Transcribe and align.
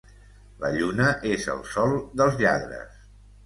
La 0.63 0.71
lluna 0.75 1.11
és 1.33 1.47
el 1.57 1.63
sol 1.77 1.95
dels 2.23 2.41
lladres. 2.43 3.01